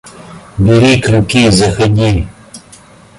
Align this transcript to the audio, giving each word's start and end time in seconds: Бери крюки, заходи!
Бери 0.59 0.99
крюки, 1.01 1.51
заходи! 1.51 2.27